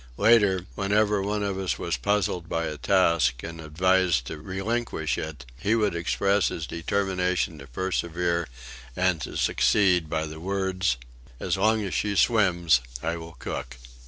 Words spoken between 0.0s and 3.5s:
Later, whenever one of us was puzzled by a task